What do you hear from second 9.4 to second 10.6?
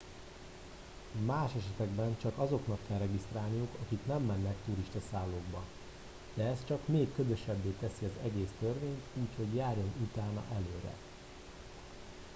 járjon utána